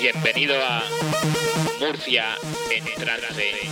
[0.00, 0.82] Bienvenido a
[1.78, 2.24] Murcia
[2.70, 3.68] en.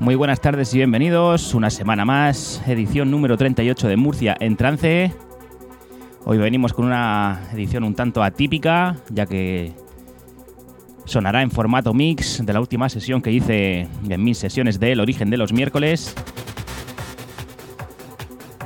[0.00, 1.52] Muy buenas tardes y bienvenidos.
[1.52, 5.12] Una semana más, edición número 38 de Murcia en trance.
[6.24, 9.72] Hoy venimos con una edición un tanto atípica, ya que
[11.04, 15.28] sonará en formato mix de la última sesión que hice en mis sesiones del origen
[15.28, 16.14] de los miércoles.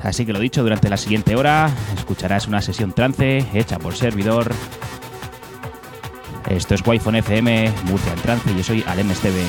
[0.02, 4.52] Así que lo dicho, durante la siguiente hora escucharás una sesión trance hecha por servidor.
[6.48, 9.44] Esto es Wi-Fi FM, Murcia en trance, yo soy Alem Esteve.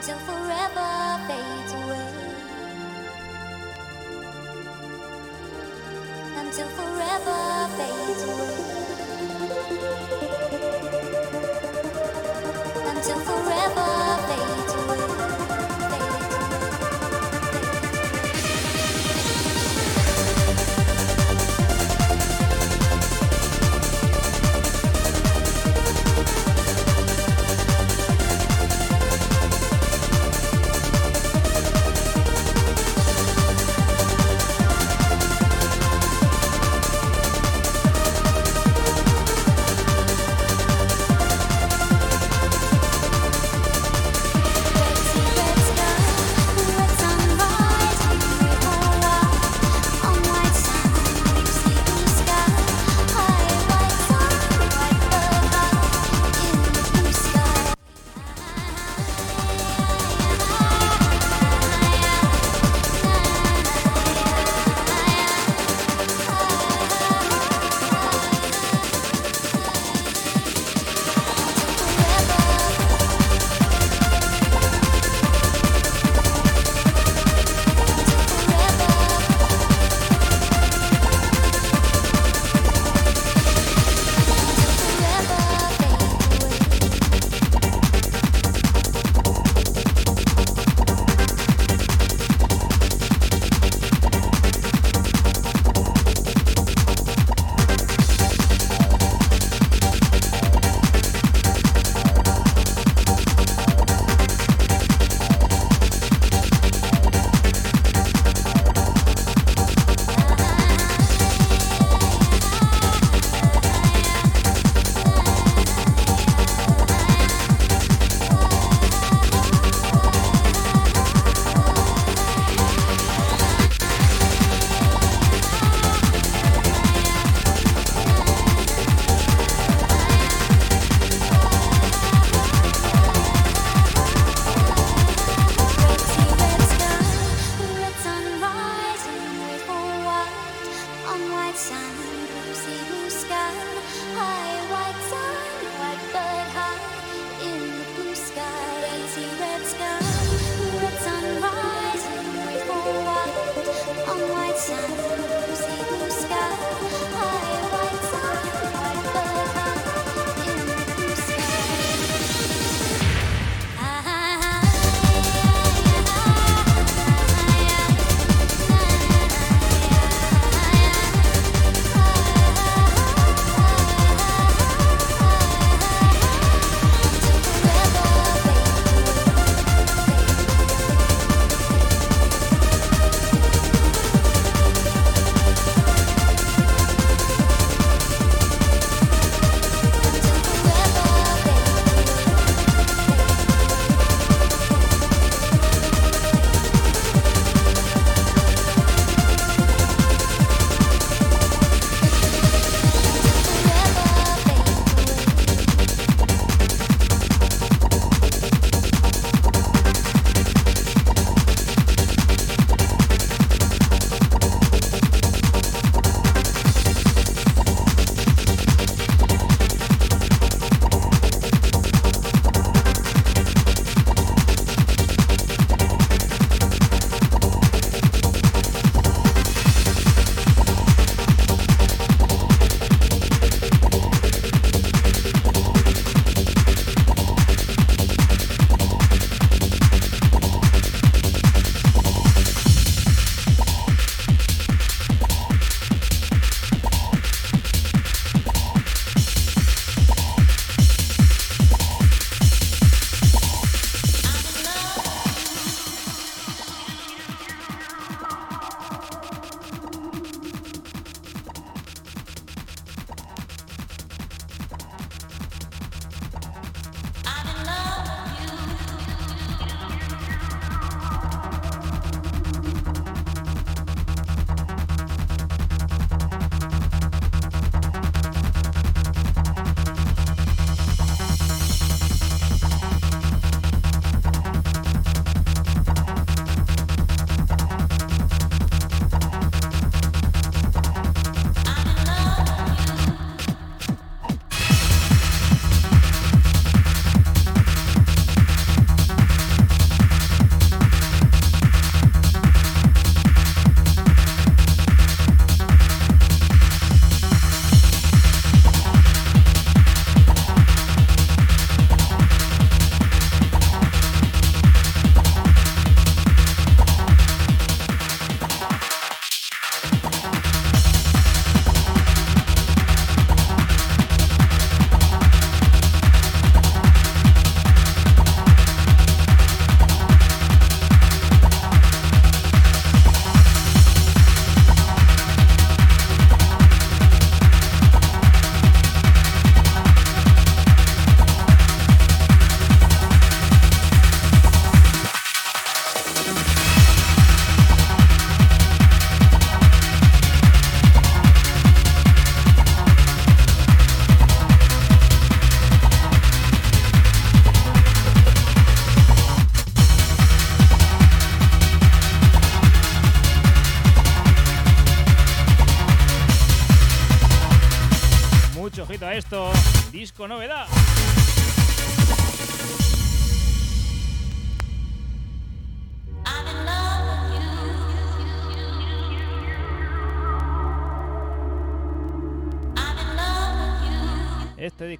[0.00, 2.08] until forever fades away.
[6.38, 8.56] Until forever fades away.
[12.88, 13.90] Until forever
[14.26, 14.69] fades away.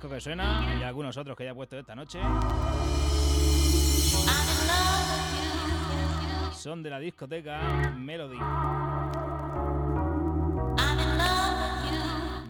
[0.08, 2.20] Que suena y algunos otros que ya he puesto esta noche
[6.54, 8.38] son de la discoteca Melody.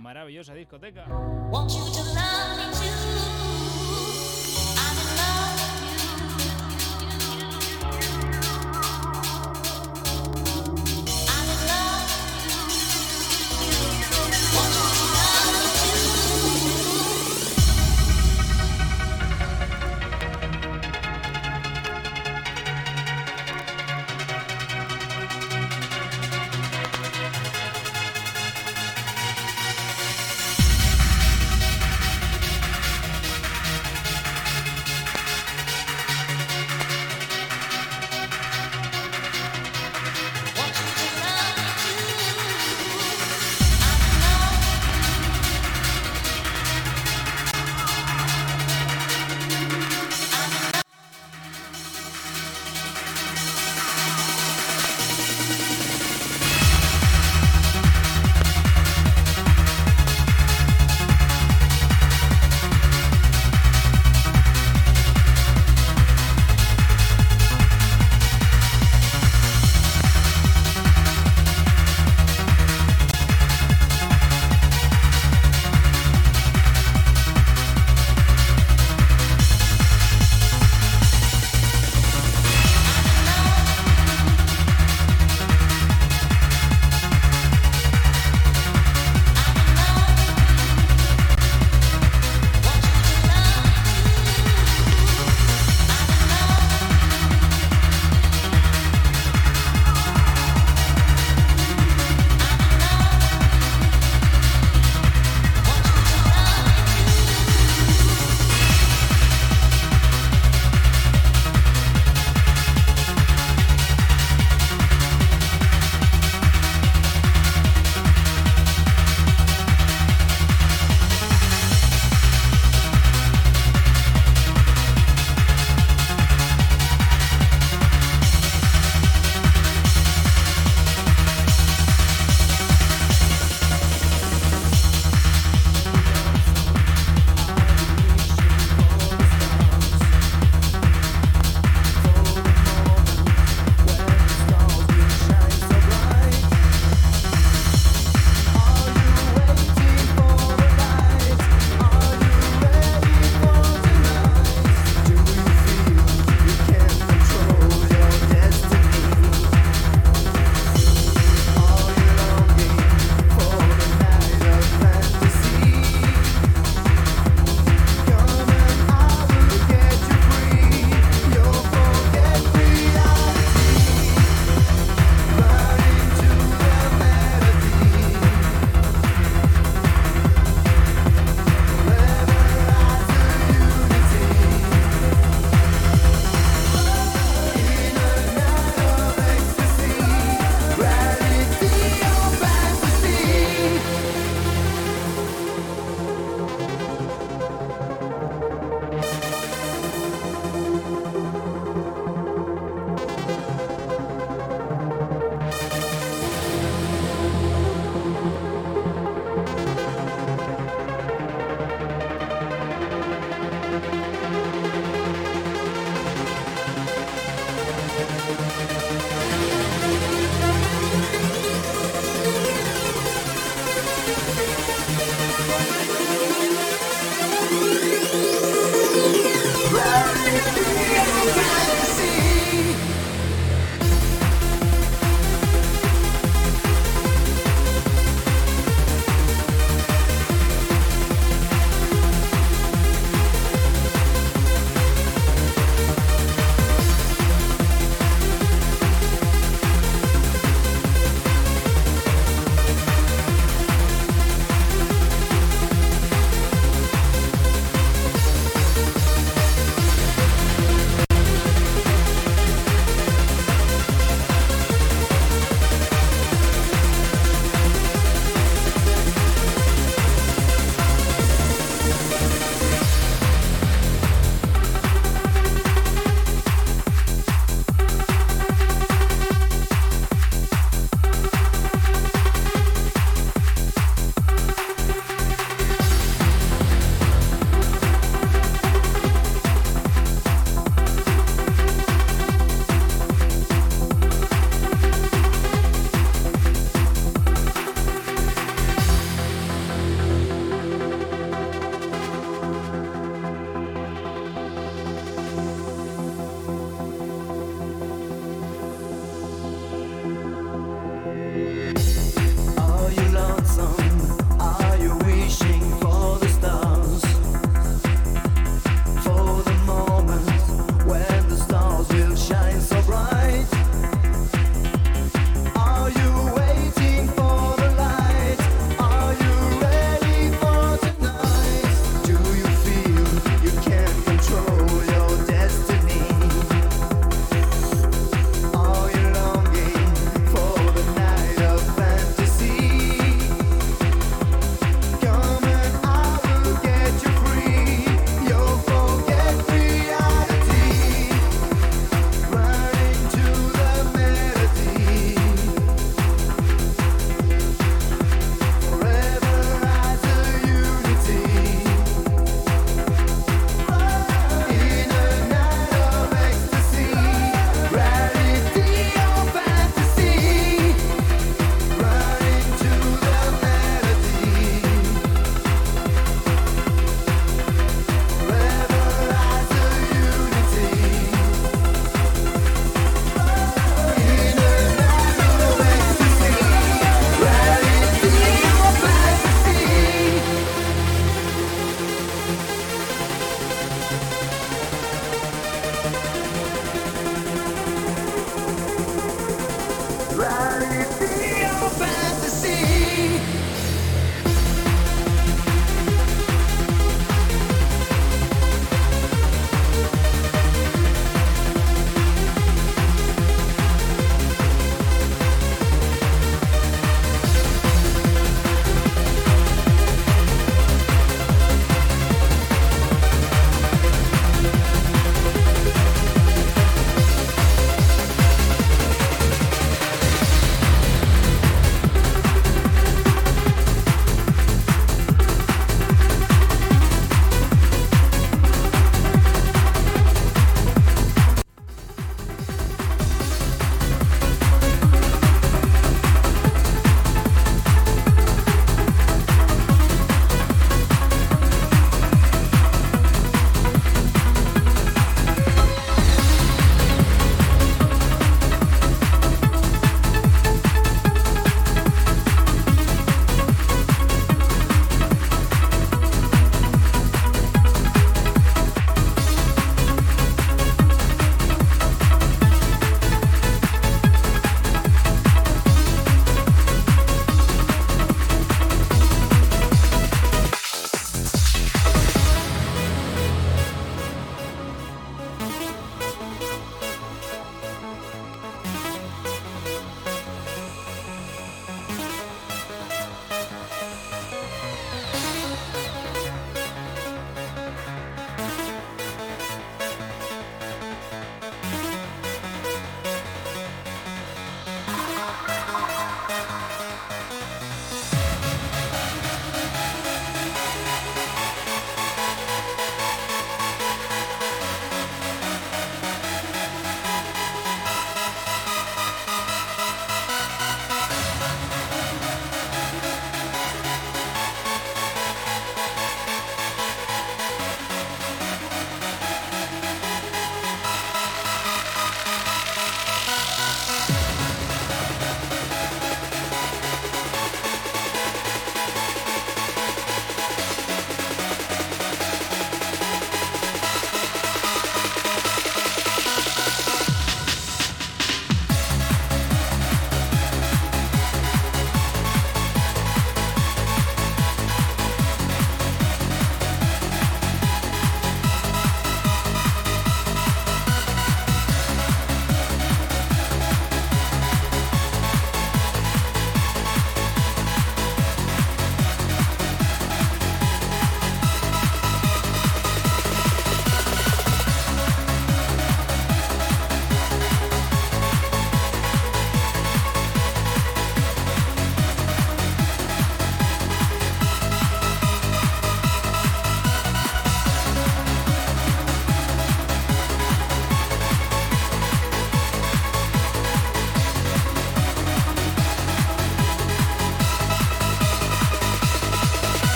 [0.00, 1.06] Maravillosa discoteca.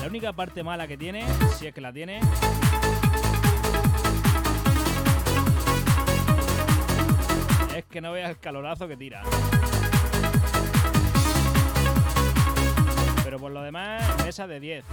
[0.00, 1.24] La única parte mala que tiene,
[1.58, 2.20] si es que la tiene,
[7.76, 9.22] es que no veas el calorazo que tira.
[13.24, 14.84] Pero por lo demás, mesa de 10.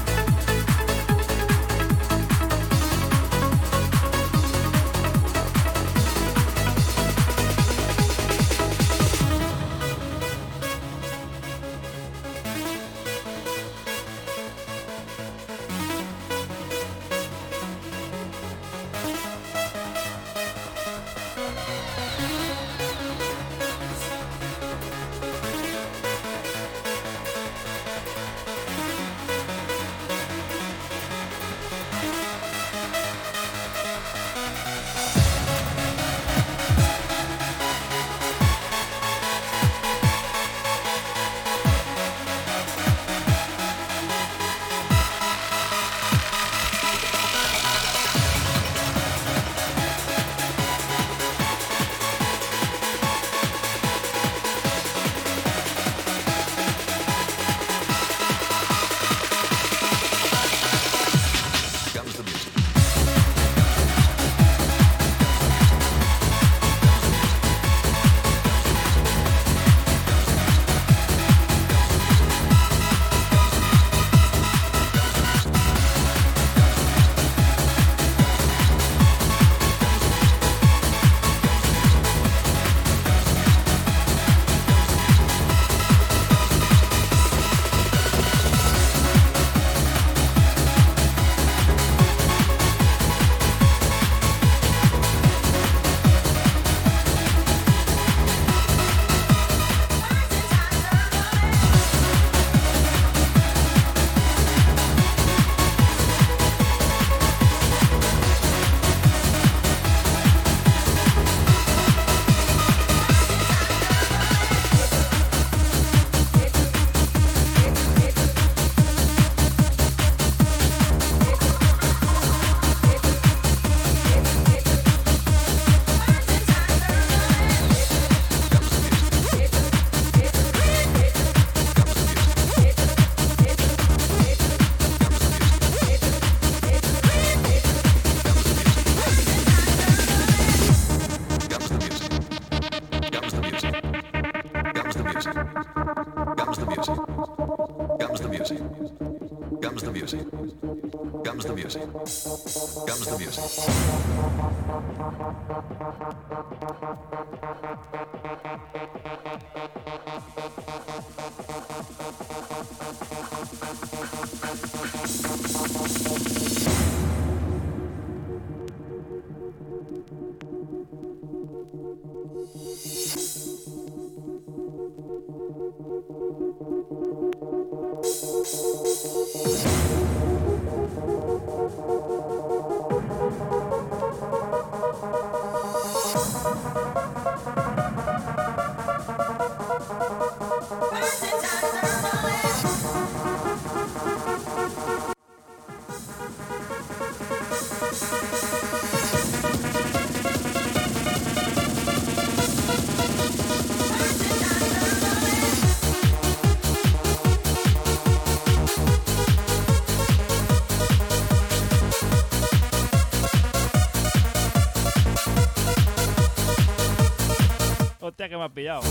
[218.28, 218.82] Que me has pillado.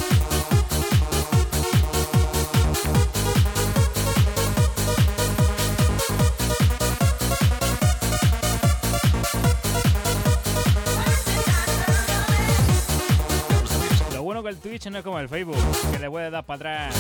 [14.15, 15.57] Lo bueno que el Twitch no es como el Facebook,
[15.93, 16.97] que le puedes dar para atrás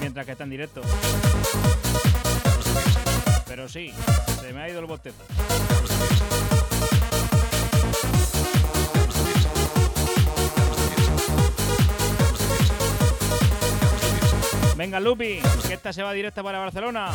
[0.00, 0.80] mientras que está en directo.
[3.48, 3.92] Pero sí,
[4.40, 5.24] se me ha ido el bostezo.
[14.94, 17.10] Venga, Lupi, que esta se va directa para Barcelona.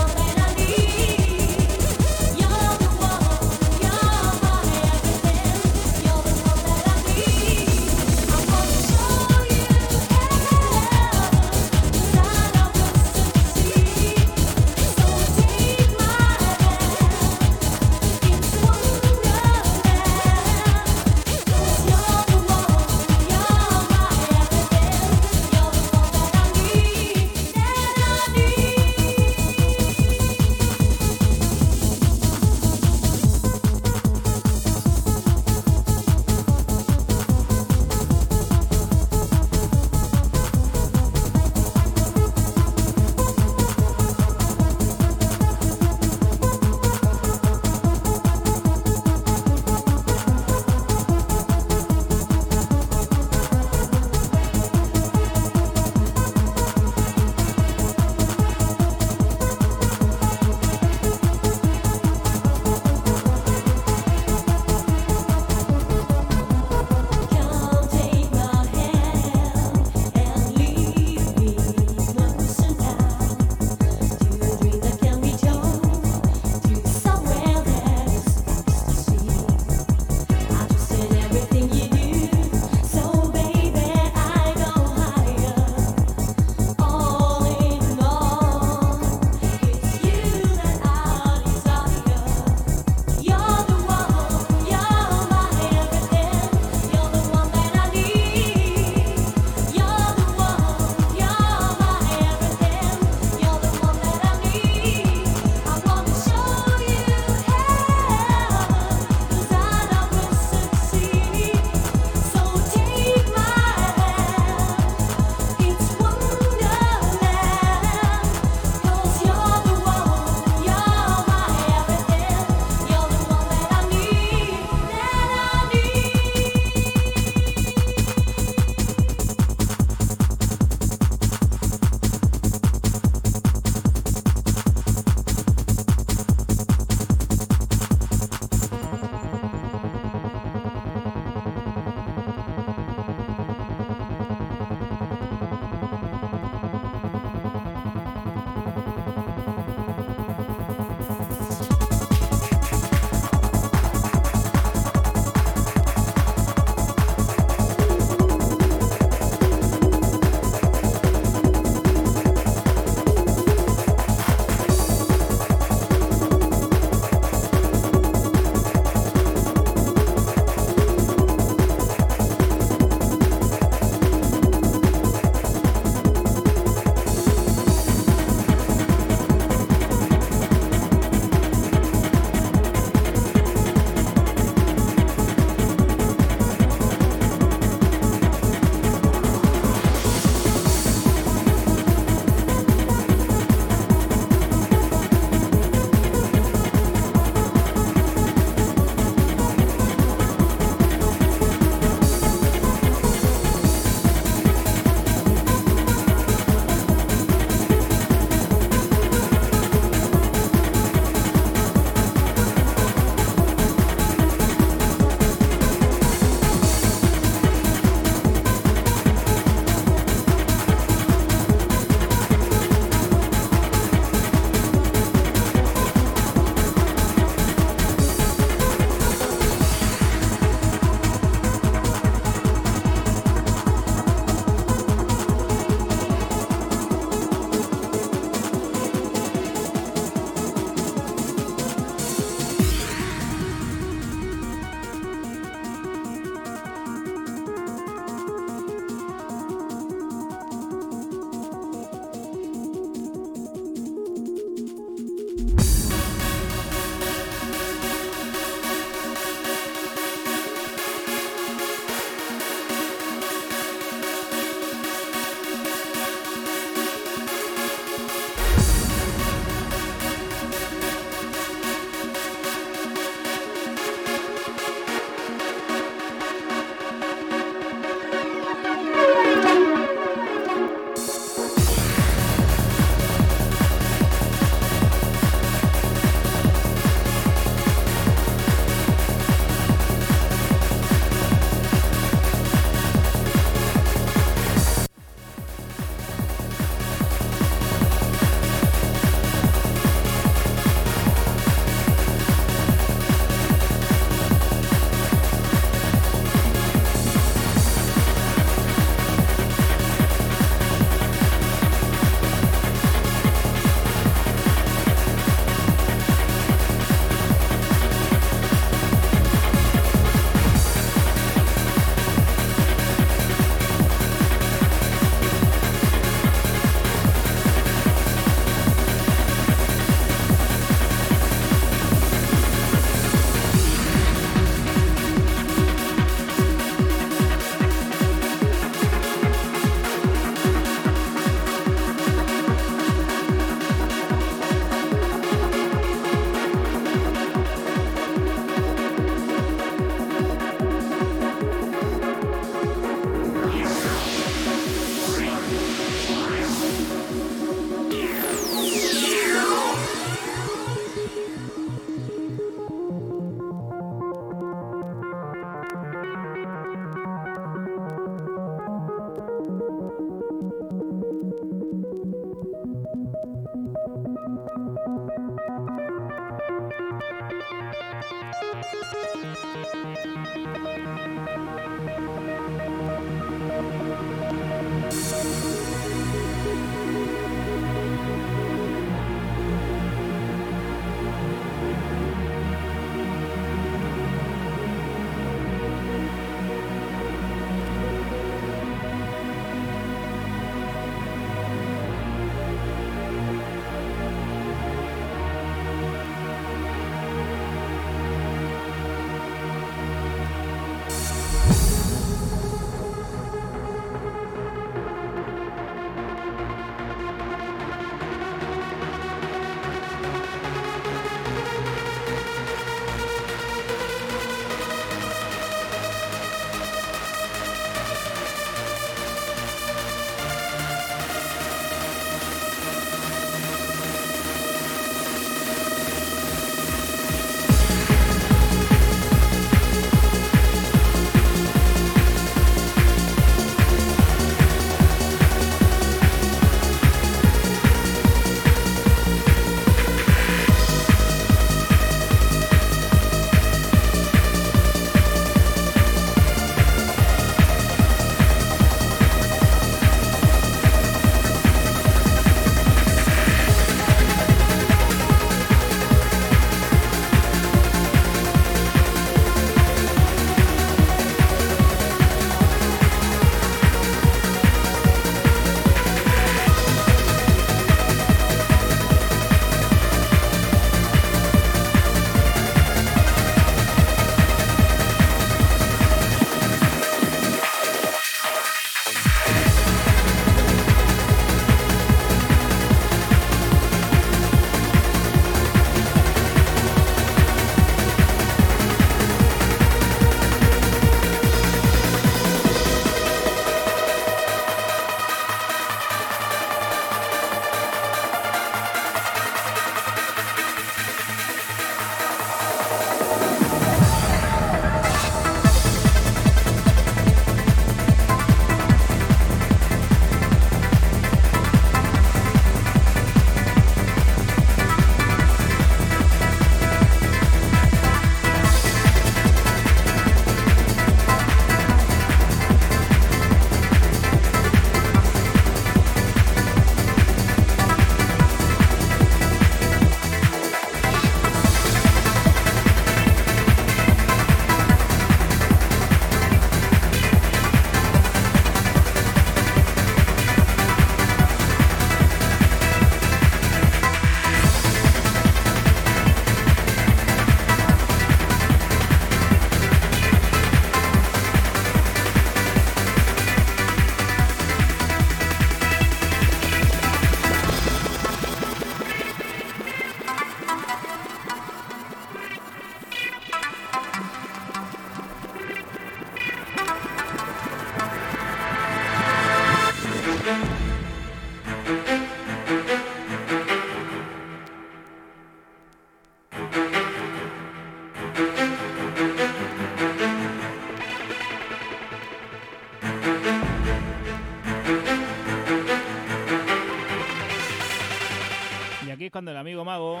[599.12, 600.00] Cuando el amigo mago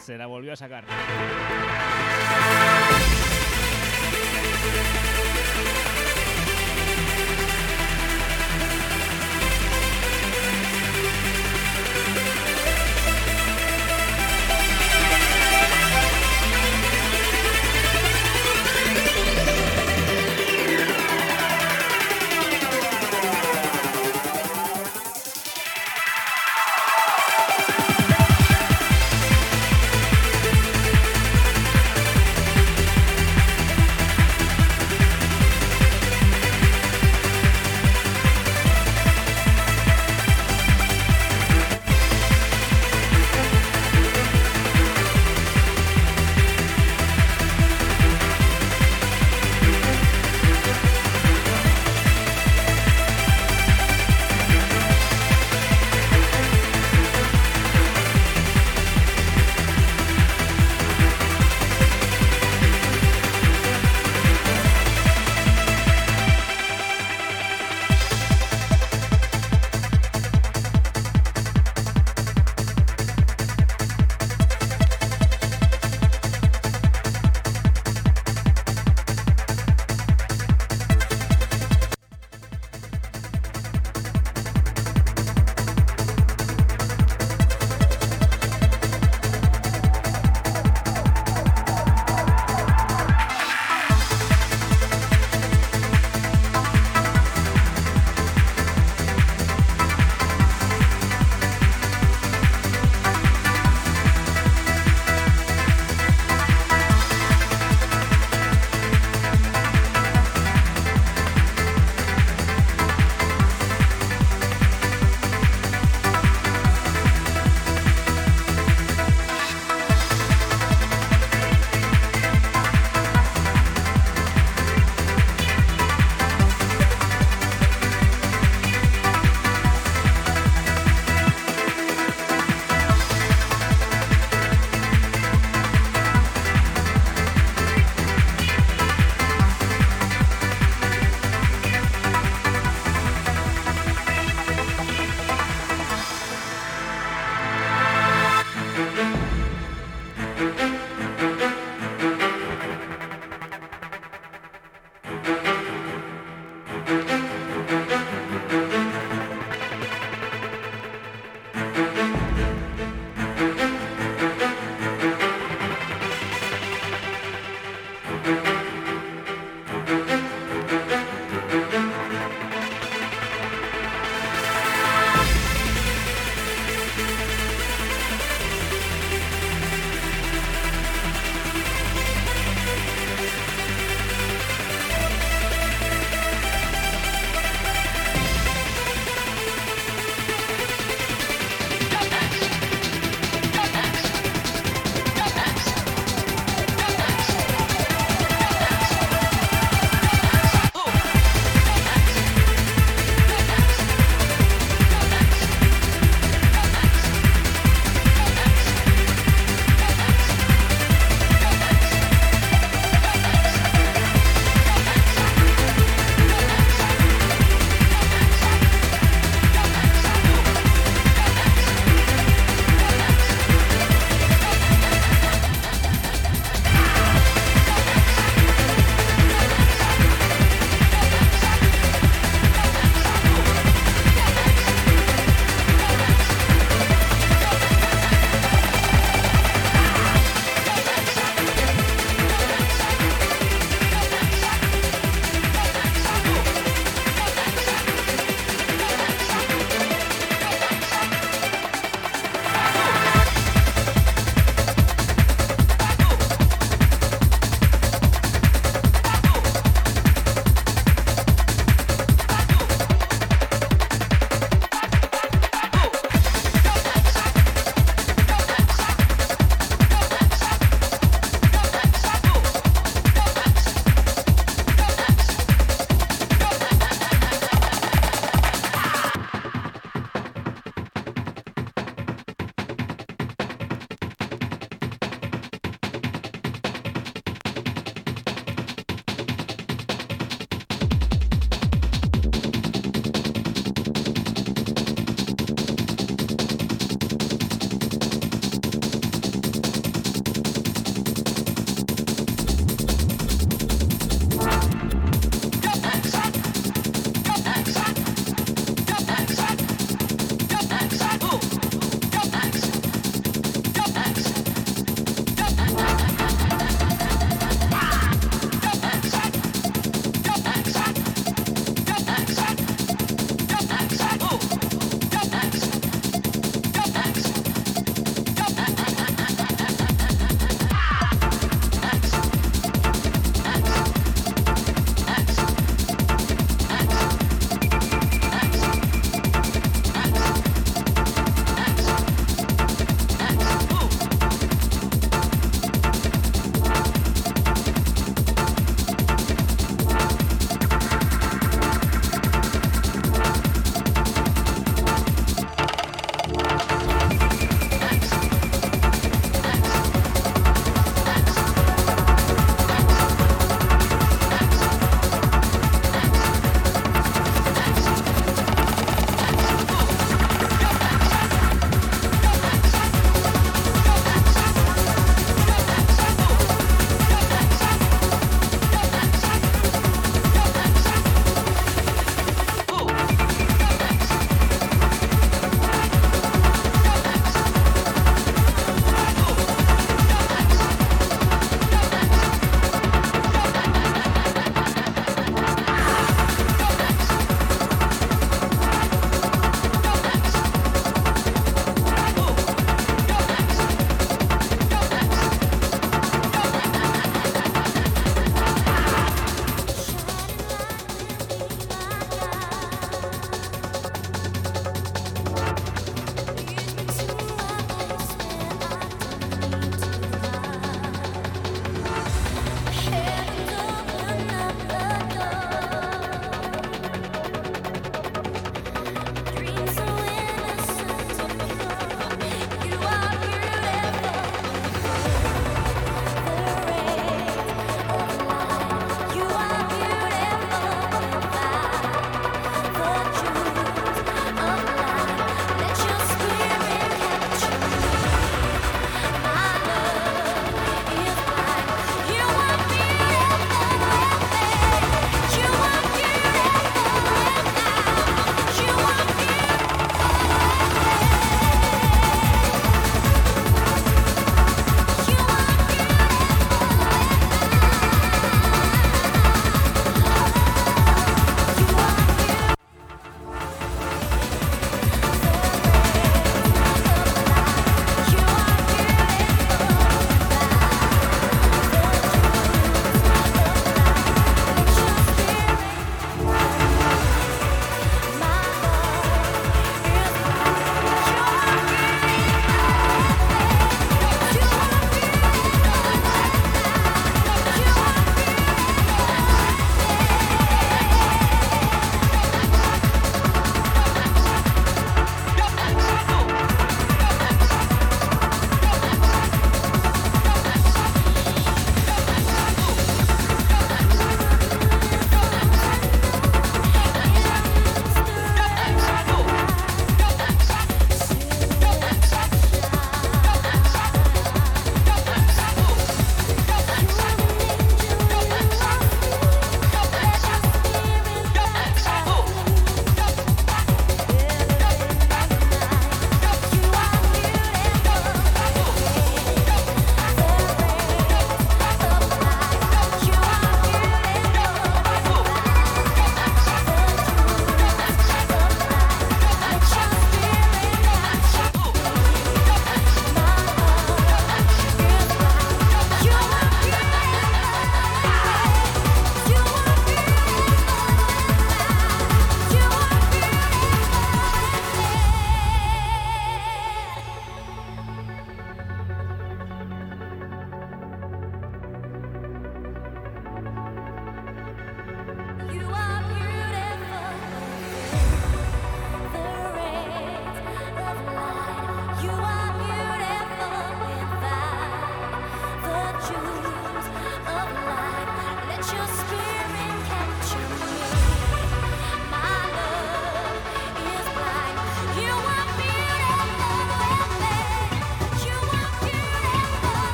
[0.00, 0.84] se la volvió a sacar.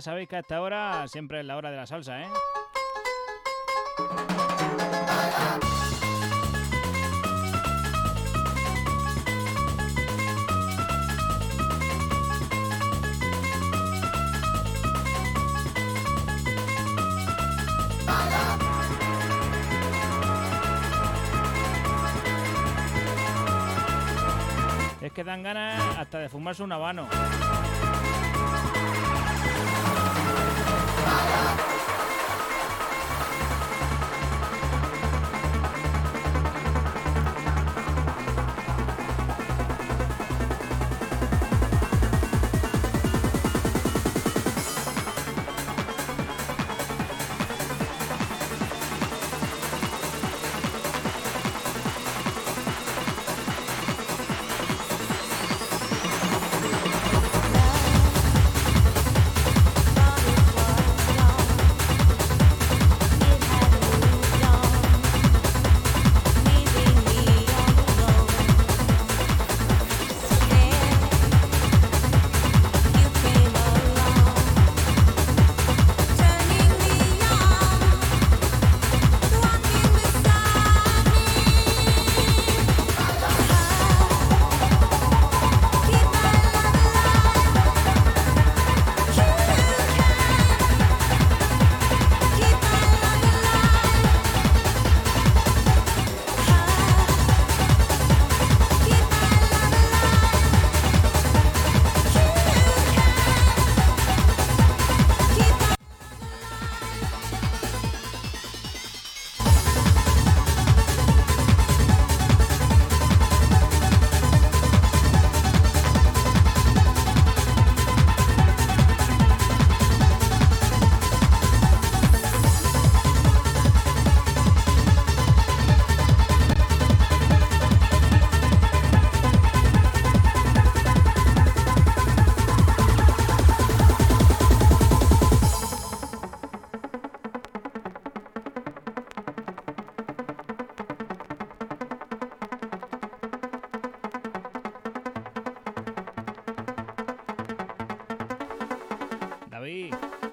[0.00, 2.28] Sabéis que hasta ahora siempre es la hora de la salsa, ¿eh?
[25.00, 27.08] Es que dan ganas hasta de fumarse un habano.
[31.06, 31.12] 「ま
[31.56, 31.56] だ」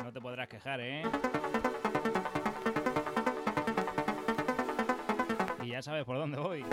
[0.04, 1.04] No te podrás quejar, ¿eh?
[5.62, 6.66] Y ya sabes por dónde voy.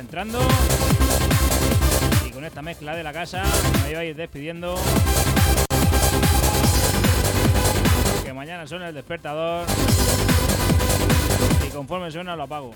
[0.00, 0.40] Entrando.
[2.26, 3.42] Y con esta mezcla de la casa
[3.82, 4.76] me voy a ir despidiendo.
[8.24, 9.66] Que mañana suena el despertador.
[11.66, 12.72] Y conforme suena lo apago.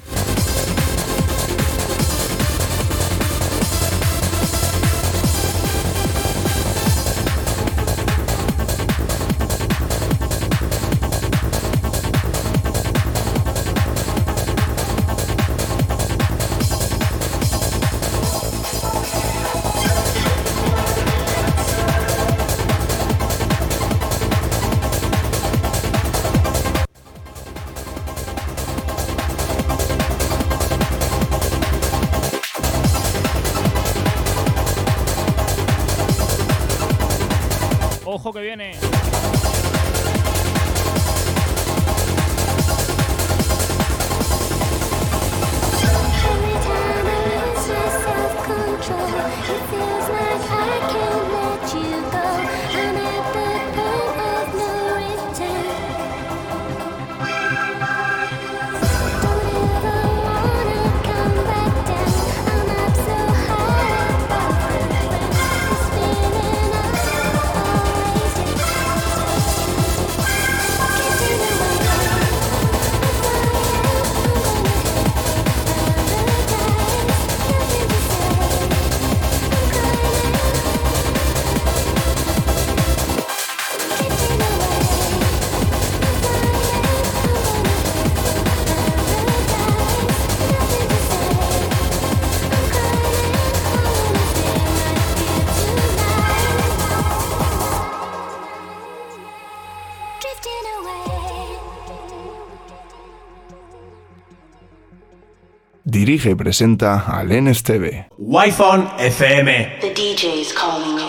[106.11, 108.09] Dirige y presenta Alen Esteve.
[108.19, 109.79] Wi-Fi FM.
[109.81, 111.00] The DJ's calling.